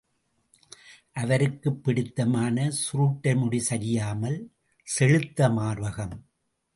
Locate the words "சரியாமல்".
3.69-4.39